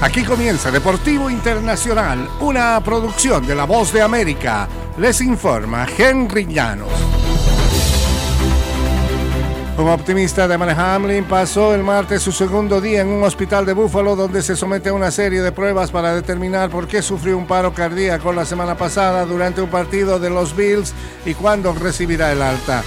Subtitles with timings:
[0.00, 4.68] Aquí comienza Deportivo Internacional, una producción de La Voz de América.
[4.96, 6.88] Les informa Henry Llanos.
[9.76, 13.72] Un optimista de Man Hamlin pasó el martes su segundo día en un hospital de
[13.72, 17.46] Búfalo donde se somete a una serie de pruebas para determinar por qué sufrió un
[17.46, 20.94] paro cardíaco la semana pasada durante un partido de los Bills
[21.26, 22.84] y cuándo recibirá el alta.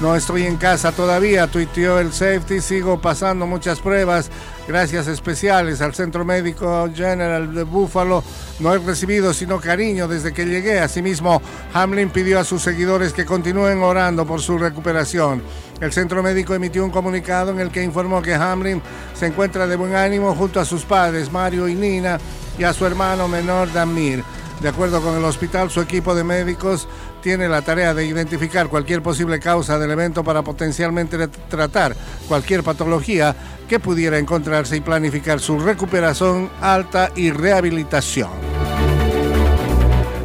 [0.00, 2.60] No estoy en casa todavía, tuiteó el safety.
[2.60, 4.30] Sigo pasando muchas pruebas.
[4.66, 8.24] Gracias especiales al Centro Médico General de Buffalo.
[8.58, 10.80] No he recibido sino cariño desde que llegué.
[10.80, 11.40] Asimismo,
[11.72, 15.42] Hamlin pidió a sus seguidores que continúen orando por su recuperación.
[15.80, 18.80] El centro médico emitió un comunicado en el que informó que Hamlin
[19.14, 22.18] se encuentra de buen ánimo junto a sus padres, Mario y Nina,
[22.58, 24.22] y a su hermano menor, Damir.
[24.62, 26.86] De acuerdo con el hospital, su equipo de médicos
[27.20, 31.96] tiene la tarea de identificar cualquier posible causa del evento para potencialmente tratar
[32.28, 33.34] cualquier patología
[33.68, 38.30] que pudiera encontrarse y planificar su recuperación alta y rehabilitación.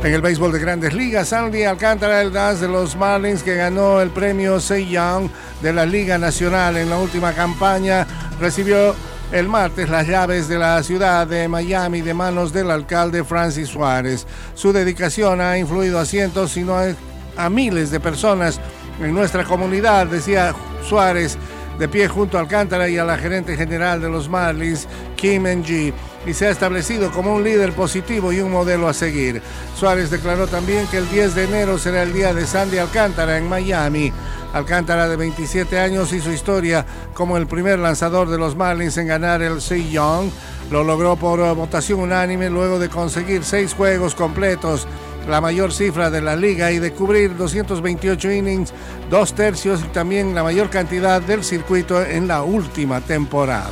[0.03, 4.02] En el béisbol de grandes ligas, Sandy Alcántara, el DAS de los Marlins, que ganó
[4.02, 5.30] el premio Cy Young
[5.64, 8.06] de la Liga Nacional en la última campaña,
[8.39, 8.94] recibió
[9.31, 14.25] el martes las llaves de la ciudad de Miami de manos del alcalde Francis Suárez.
[14.53, 18.59] Su dedicación ha influido a cientos, si no a, miles de personas
[19.02, 20.55] en nuestra comunidad, decía
[20.88, 21.38] Suárez,
[21.78, 25.94] de pie junto a Alcántara y a la gerente general de los Marlins, Kim Ng,
[26.25, 29.42] y se ha establecido como un líder positivo y un modelo a seguir.
[29.75, 33.48] Suárez declaró también que el 10 de enero será el día de Sandy Alcántara en
[33.48, 34.11] Miami.
[34.53, 39.42] Alcántara, de 27 años, hizo historia como el primer lanzador de los Marlins en ganar
[39.42, 40.30] el Cy Young.
[40.72, 44.88] Lo logró por votación unánime luego de conseguir seis juegos completos,
[45.28, 48.73] la mayor cifra de la liga, y de cubrir 228 innings,
[49.09, 53.72] dos tercios y también la mayor cantidad del circuito en la última temporada.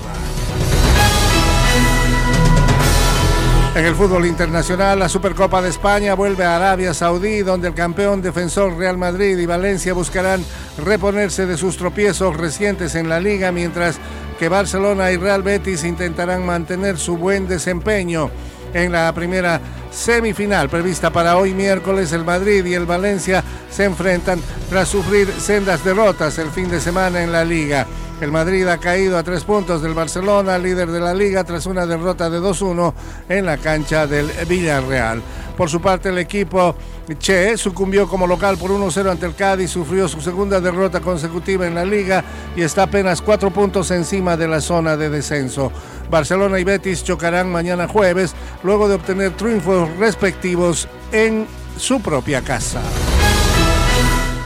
[3.75, 8.21] En el fútbol internacional, la Supercopa de España vuelve a Arabia Saudí, donde el campeón
[8.21, 10.45] defensor Real Madrid y Valencia buscarán
[10.77, 13.97] reponerse de sus tropiezos recientes en la liga, mientras
[14.39, 18.31] que Barcelona y Real Betis intentarán mantener su buen desempeño.
[18.73, 19.59] En la primera
[19.95, 25.83] semifinal prevista para hoy miércoles, el Madrid y el Valencia se enfrentan tras sufrir sendas
[25.83, 27.87] derrotas el fin de semana en la liga.
[28.19, 31.85] El Madrid ha caído a tres puntos del Barcelona, líder de la liga, tras una
[31.85, 32.93] derrota de 2-1
[33.29, 35.21] en la cancha del Villarreal.
[35.57, 36.75] Por su parte, el equipo
[37.13, 41.75] Che sucumbió como local por 1-0 ante el Cádiz, sufrió su segunda derrota consecutiva en
[41.75, 42.23] la liga
[42.55, 45.71] y está apenas cuatro puntos encima de la zona de descenso.
[46.09, 51.47] Barcelona y Betis chocarán mañana jueves, luego de obtener triunfos respectivos en
[51.77, 52.81] su propia casa.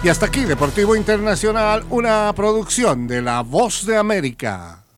[0.04, 4.80] Y hasta aquí, Deportivo Internacional, una producción de La Voz de América.